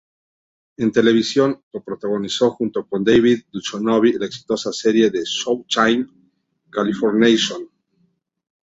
[0.77, 6.07] En televisión, co-protagonizó junto a David Duchovny la exitosa serie de Showtime
[6.71, 7.69] "Californication".